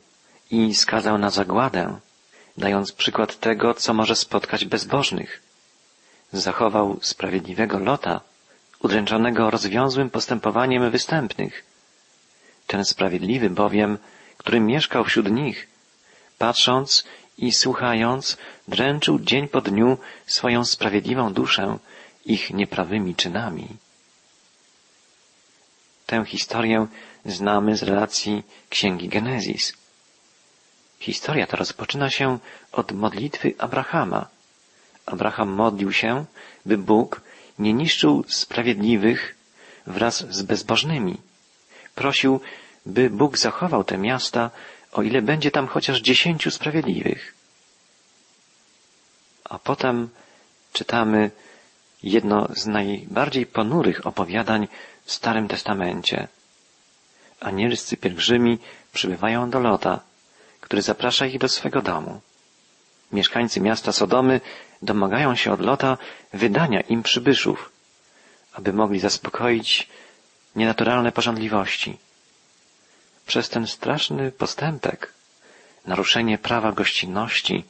i 0.51 0.75
skazał 0.75 1.19
na 1.19 1.31
zagładę, 1.31 1.99
dając 2.57 2.93
przykład 2.93 3.41
tego, 3.41 3.75
co 3.75 3.95
może 3.95 4.17
spotkać 4.17 4.65
bezbożnych. 4.65 5.43
Zachował 6.33 6.99
sprawiedliwego 7.03 7.79
Lota, 7.79 8.21
udręczonego 8.81 9.51
rozwiązłym 9.51 10.11
postępowaniem 10.11 10.91
występnych. 10.91 11.65
Ten 12.67 12.85
sprawiedliwy 12.85 13.51
bowiem, 13.51 13.99
który 14.37 14.61
mieszkał 14.61 15.05
wśród 15.05 15.31
nich, 15.31 15.69
patrząc 16.39 17.05
i 17.39 17.53
słuchając, 17.53 18.37
dręczył 18.69 19.19
dzień 19.19 19.49
po 19.49 19.61
dniu 19.61 19.99
swoją 20.27 20.65
sprawiedliwą 20.65 21.33
duszę 21.33 21.79
ich 22.25 22.51
nieprawymi 22.51 23.15
czynami. 23.15 23.69
Tę 26.11 26.25
historię 26.25 26.87
znamy 27.27 27.77
z 27.77 27.83
relacji 27.83 28.43
Księgi 28.69 29.09
Genezis. 29.09 29.73
Historia 30.99 31.47
ta 31.47 31.57
rozpoczyna 31.57 32.11
się 32.11 32.39
od 32.73 32.93
modlitwy 32.93 33.55
Abrahama. 33.59 34.27
Abraham 35.07 35.49
modlił 35.49 35.93
się, 35.93 36.25
by 36.67 36.79
Bóg 36.79 37.21
nie 37.59 37.73
niszczył 37.73 38.25
sprawiedliwych 38.29 39.35
wraz 39.87 40.27
z 40.31 40.43
bezbożnymi. 40.43 41.17
Prosił, 41.95 42.41
by 42.87 43.11
Bóg 43.11 43.39
zachował 43.39 43.85
te 43.85 43.99
miasta, 43.99 44.51
o 44.93 45.03
ile 45.03 45.23
będzie 45.23 45.51
tam 45.51 45.67
chociaż 45.67 46.01
dziesięciu 46.01 46.51
sprawiedliwych. 46.51 47.35
A 49.45 49.59
potem 49.59 50.09
czytamy, 50.73 51.31
jedno 52.03 52.49
z 52.55 52.67
najbardziej 52.67 53.47
ponurych 53.47 54.07
opowiadań 54.07 54.69
w 55.05 55.13
Starym 55.13 55.49
Testamencie. 55.49 56.29
Anielscy 57.41 57.97
pielgrzymi 57.97 58.59
przybywają 58.93 59.51
do 59.51 59.61
Lota, 59.61 60.01
który 60.61 60.83
zaprasza 60.83 61.27
ich 61.27 61.39
do 61.39 61.49
swego 61.49 61.83
domu. 61.83 62.21
Mieszkańcy 63.13 63.61
miasta 63.61 63.93
Sodomy 63.93 64.41
domagają 64.83 65.35
się 65.35 65.53
od 65.53 65.61
Lota 65.61 65.99
wydania 66.33 66.81
im 66.81 67.03
przybyszów, 67.03 67.73
aby 68.53 68.73
mogli 68.73 69.01
zaspokoić 69.01 69.89
nienaturalne 70.57 71.13
pożądliwości. 71.13 71.99
Przez 73.27 73.49
ten 73.49 73.67
straszny 73.67 74.33
postępek, 74.33 75.13
naruszenie 75.87 76.39
prawa 76.39 76.73
gościnności, 76.73 77.65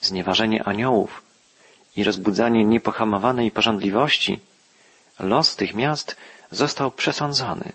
znieważenie 0.00 0.64
aniołów 0.64 1.22
i 1.96 2.04
rozbudzanie 2.04 2.64
niepohamowanej 2.64 3.50
pożądliwości, 3.50 4.40
los 5.18 5.56
tych 5.56 5.74
miast 5.74 6.16
został 6.50 6.90
przesądzony. 6.90 7.72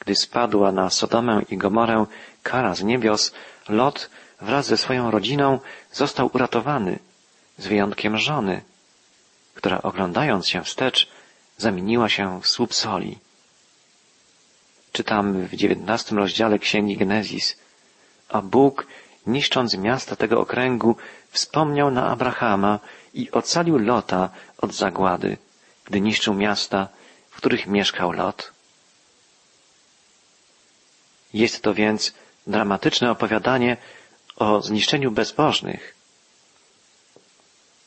Gdy 0.00 0.14
spadła 0.14 0.72
na 0.72 0.90
Sodomę 0.90 1.42
i 1.50 1.56
Gomorę 1.56 2.06
kara 2.42 2.74
z 2.74 2.82
niebios, 2.82 3.32
Lot 3.68 4.10
wraz 4.40 4.66
ze 4.66 4.76
swoją 4.76 5.10
rodziną 5.10 5.60
został 5.92 6.30
uratowany, 6.34 6.98
z 7.58 7.66
wyjątkiem 7.66 8.18
żony, 8.18 8.62
która 9.54 9.82
oglądając 9.82 10.48
się 10.48 10.64
wstecz, 10.64 11.08
zamieniła 11.56 12.08
się 12.08 12.40
w 12.40 12.48
słup 12.48 12.74
soli. 12.74 13.18
Czytamy 14.92 15.48
w 15.48 15.54
dziewiętnastym 15.54 16.18
rozdziale 16.18 16.58
Księgi 16.58 16.96
Genezis. 16.96 17.56
A 18.28 18.42
Bóg, 18.42 18.86
niszcząc 19.28 19.76
miasta 19.76 20.16
tego 20.16 20.40
okręgu, 20.40 20.96
wspomniał 21.30 21.90
na 21.90 22.06
Abrahama 22.08 22.78
i 23.14 23.30
ocalił 23.30 23.78
Lota 23.78 24.30
od 24.58 24.74
zagłady, 24.74 25.36
gdy 25.84 26.00
niszczył 26.00 26.34
miasta, 26.34 26.88
w 27.30 27.36
których 27.36 27.66
mieszkał 27.66 28.12
Lot. 28.12 28.52
Jest 31.34 31.62
to 31.62 31.74
więc 31.74 32.14
dramatyczne 32.46 33.10
opowiadanie 33.10 33.76
o 34.36 34.62
zniszczeniu 34.62 35.10
bezbożnych, 35.10 35.94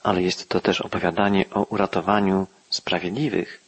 ale 0.03 0.21
jest 0.21 0.49
to 0.49 0.59
też 0.59 0.81
opowiadanie 0.81 1.45
o 1.49 1.63
uratowaniu 1.63 2.47
sprawiedliwych. 2.69 3.61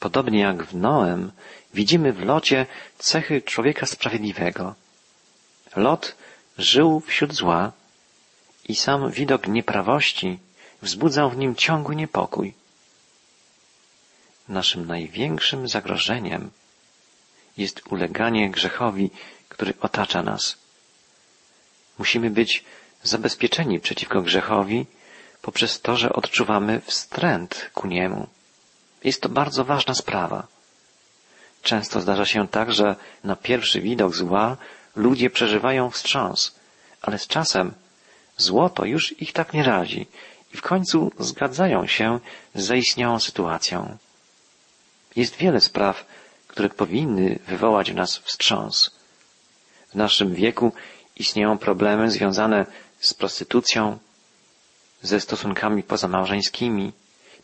Podobnie 0.00 0.40
jak 0.40 0.64
w 0.64 0.74
Noem, 0.74 1.32
widzimy 1.74 2.12
w 2.12 2.24
Locie 2.24 2.66
cechy 2.98 3.42
człowieka 3.42 3.86
sprawiedliwego. 3.86 4.74
Lot 5.76 6.16
żył 6.58 7.00
wśród 7.00 7.34
zła 7.34 7.72
i 8.68 8.74
sam 8.74 9.10
widok 9.10 9.48
nieprawości 9.48 10.38
wzbudzał 10.82 11.30
w 11.30 11.36
nim 11.36 11.54
ciągły 11.54 11.96
niepokój. 11.96 12.54
Naszym 14.48 14.86
największym 14.86 15.68
zagrożeniem 15.68 16.50
jest 17.56 17.82
uleganie 17.92 18.50
grzechowi, 18.50 19.10
który 19.48 19.74
otacza 19.80 20.22
nas. 20.22 20.56
Musimy 21.98 22.30
być 22.30 22.64
zabezpieczeni 23.02 23.80
przeciwko 23.80 24.22
grzechowi 24.22 24.86
poprzez 25.42 25.80
to, 25.80 25.96
że 25.96 26.12
odczuwamy 26.12 26.80
wstręt 26.80 27.70
ku 27.74 27.86
niemu. 27.86 28.26
Jest 29.04 29.22
to 29.22 29.28
bardzo 29.28 29.64
ważna 29.64 29.94
sprawa. 29.94 30.46
Często 31.62 32.00
zdarza 32.00 32.24
się 32.24 32.48
tak, 32.48 32.72
że 32.72 32.96
na 33.24 33.36
pierwszy 33.36 33.80
widok 33.80 34.14
zła 34.16 34.56
ludzie 34.96 35.30
przeżywają 35.30 35.90
wstrząs, 35.90 36.54
ale 37.02 37.18
z 37.18 37.26
czasem 37.26 37.72
złoto 38.36 38.84
już 38.84 39.20
ich 39.20 39.32
tak 39.32 39.52
nie 39.52 39.62
razi 39.62 40.06
i 40.54 40.56
w 40.56 40.62
końcu 40.62 41.12
zgadzają 41.18 41.86
się 41.86 42.20
z 42.54 42.64
zaistniałą 42.64 43.20
sytuacją. 43.20 43.96
Jest 45.16 45.36
wiele 45.36 45.60
spraw, 45.60 46.06
które 46.48 46.68
powinny 46.68 47.38
wywołać 47.46 47.92
w 47.92 47.94
nas 47.94 48.18
wstrząs. 48.18 48.90
W 49.92 49.94
naszym 49.94 50.34
wieku 50.34 50.72
istnieją 51.16 51.58
problemy 51.58 52.10
związane 52.10 52.66
z 53.00 53.14
prostytucją, 53.14 53.98
ze 55.02 55.20
stosunkami 55.20 55.82
pozamałżeńskimi, 55.82 56.92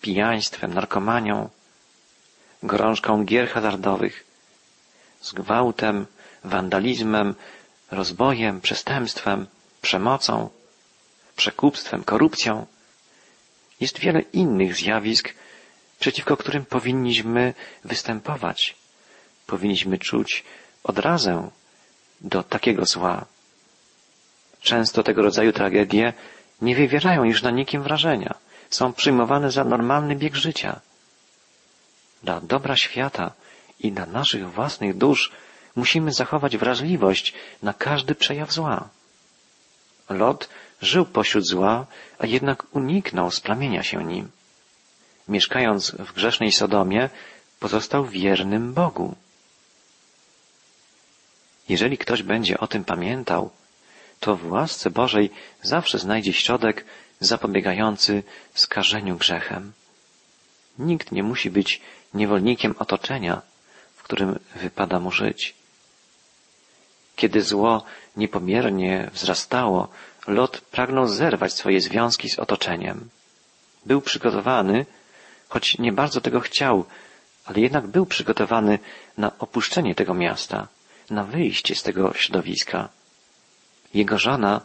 pijaństwem, 0.00 0.74
narkomanią, 0.74 1.48
gorączką 2.62 3.24
gier 3.24 3.48
hazardowych, 3.48 4.24
z 5.20 5.32
gwałtem, 5.32 6.06
wandalizmem, 6.44 7.34
rozbojem, 7.90 8.60
przestępstwem, 8.60 9.46
przemocą, 9.82 10.50
przekupstwem, 11.36 12.04
korupcją. 12.04 12.66
Jest 13.80 13.98
wiele 13.98 14.20
innych 14.20 14.76
zjawisk, 14.76 15.34
przeciwko 16.00 16.36
którym 16.36 16.64
powinniśmy 16.64 17.54
występować. 17.84 18.76
Powinniśmy 19.46 19.98
czuć 19.98 20.44
odrazę 20.84 21.50
do 22.20 22.42
takiego 22.42 22.86
zła. 22.86 23.24
Często 24.60 25.02
tego 25.02 25.22
rodzaju 25.22 25.52
tragedie 25.52 26.12
nie 26.62 26.76
wywierają 26.76 27.24
już 27.24 27.42
na 27.42 27.50
nikim 27.50 27.82
wrażenia. 27.82 28.34
Są 28.70 28.92
przyjmowane 28.92 29.50
za 29.50 29.64
normalny 29.64 30.16
bieg 30.16 30.34
życia. 30.34 30.80
Dla 32.22 32.40
dobra 32.40 32.76
świata 32.76 33.32
i 33.80 33.92
dla 33.92 34.06
naszych 34.06 34.52
własnych 34.52 34.96
dusz 34.96 35.32
musimy 35.76 36.12
zachować 36.12 36.56
wrażliwość 36.56 37.34
na 37.62 37.74
każdy 37.74 38.14
przejaw 38.14 38.52
zła. 38.52 38.88
Lot 40.08 40.48
żył 40.82 41.04
pośród 41.04 41.46
zła, 41.46 41.86
a 42.18 42.26
jednak 42.26 42.66
uniknął 42.72 43.30
splamienia 43.30 43.82
się 43.82 44.04
nim. 44.04 44.30
Mieszkając 45.28 45.90
w 45.90 46.12
grzesznej 46.12 46.52
Sodomie, 46.52 47.10
pozostał 47.60 48.06
wiernym 48.06 48.74
Bogu. 48.74 49.16
Jeżeli 51.68 51.98
ktoś 51.98 52.22
będzie 52.22 52.58
o 52.58 52.66
tym 52.66 52.84
pamiętał, 52.84 53.50
to 54.20 54.36
w 54.36 54.50
łasce 54.52 54.90
Bożej 54.90 55.30
zawsze 55.62 55.98
znajdzie 55.98 56.32
środek 56.32 56.84
zapobiegający 57.20 58.22
skażeniu 58.54 59.16
grzechem. 59.16 59.72
Nikt 60.78 61.12
nie 61.12 61.22
musi 61.22 61.50
być 61.50 61.80
niewolnikiem 62.14 62.74
otoczenia, 62.78 63.42
w 63.96 64.02
którym 64.02 64.38
wypada 64.54 65.00
mu 65.00 65.10
żyć. 65.10 65.59
Kiedy 67.20 67.42
zło 67.42 67.84
niepomiernie 68.16 69.10
wzrastało, 69.12 69.88
Lot 70.26 70.60
pragnął 70.60 71.08
zerwać 71.08 71.52
swoje 71.52 71.80
związki 71.80 72.30
z 72.30 72.38
otoczeniem. 72.38 73.08
Był 73.86 74.00
przygotowany, 74.00 74.86
choć 75.48 75.78
nie 75.78 75.92
bardzo 75.92 76.20
tego 76.20 76.40
chciał, 76.40 76.84
ale 77.44 77.60
jednak 77.60 77.86
był 77.86 78.06
przygotowany 78.06 78.78
na 79.18 79.38
opuszczenie 79.38 79.94
tego 79.94 80.14
miasta, 80.14 80.68
na 81.10 81.24
wyjście 81.24 81.74
z 81.74 81.82
tego 81.82 82.14
środowiska. 82.14 82.88
Jego 83.94 84.18
żona 84.18 84.60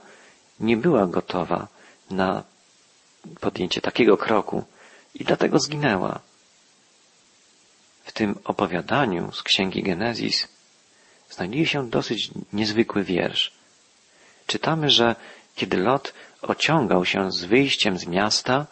nie 0.59 0.77
była 0.77 1.07
gotowa 1.07 1.67
na 2.09 2.43
podjęcie 3.39 3.81
takiego 3.81 4.17
kroku 4.17 4.63
i 5.15 5.23
dlatego 5.23 5.59
zginęła. 5.59 6.19
W 8.03 8.11
tym 8.11 8.39
opowiadaniu 8.43 9.31
z 9.31 9.43
księgi 9.43 9.83
Genezis 9.83 10.54
znajduje 11.29 11.65
się 11.65 11.89
dosyć 11.89 12.29
niezwykły 12.53 13.03
wiersz. 13.03 13.51
Czytamy, 14.47 14.89
że 14.89 15.15
kiedy 15.55 15.77
Lot 15.77 16.13
ociągał 16.41 17.05
się 17.05 17.31
z 17.31 17.45
wyjściem 17.45 17.97
z 17.97 18.05
miasta, 18.07 18.65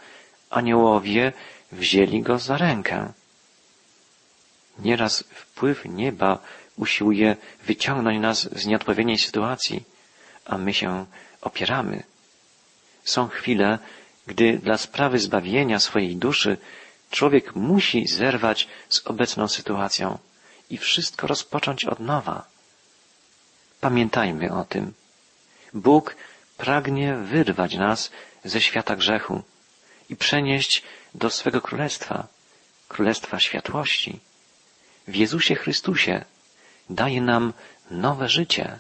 aniołowie 0.50 1.34
wzięli 1.72 2.22
go 2.22 2.40
za 2.40 2.58
rękę. 2.58 3.14
Nieraz 4.80 5.24
wpływ 5.30 5.86
nieba 5.86 6.40
usiłuje 6.78 7.38
wyciągnąć 7.66 8.22
nas 8.22 8.50
z 8.60 8.66
nieodpowiedniej 8.66 9.18
sytuacji, 9.18 9.84
a 10.46 10.58
my 10.58 10.74
się 10.74 11.06
opieramy. 11.42 12.04
Są 13.04 13.28
chwile, 13.28 13.80
gdy 14.28 14.58
dla 14.58 14.78
sprawy 14.78 15.20
zbawienia 15.20 15.80
swojej 15.80 16.16
duszy 16.16 16.58
człowiek 17.12 17.56
musi 17.56 18.08
zerwać 18.08 18.68
z 18.90 19.08
obecną 19.08 19.48
sytuacją 19.48 20.18
i 20.74 20.78
wszystko 20.78 21.28
rozpocząć 21.28 21.86
od 21.86 22.00
nowa. 22.00 22.46
Pamiętajmy 23.82 24.54
o 24.54 24.66
tym. 24.66 24.94
Bóg 25.74 26.16
pragnie 26.58 27.16
wyrwać 27.16 27.76
nas 27.76 28.12
ze 28.44 28.62
świata 28.62 28.96
grzechu 28.96 29.42
i 30.10 30.16
przenieść 30.16 30.84
do 31.16 31.30
swego 31.30 31.62
królestwa, 31.62 32.28
królestwa 32.88 33.40
światłości. 33.40 34.20
W 35.08 35.16
Jezusie 35.16 35.56
Chrystusie 35.56 36.26
daje 36.90 37.22
nam 37.22 37.54
nowe 37.92 38.30
życie. 38.30 38.80